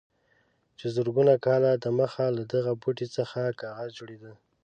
چې 0.79 0.85
زرګونه 0.95 1.33
کاله 1.45 1.71
دمخه 1.85 2.25
له 2.37 2.43
دغه 2.53 2.71
بوټي 2.81 3.07
څخه 3.17 3.39
کاغذ 3.61 3.89
جوړېده. 3.99 4.31